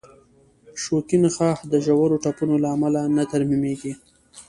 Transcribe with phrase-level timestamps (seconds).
[0.83, 3.93] شوکي نخاع د ژورو ټپونو له امله نه ترمیمېږي.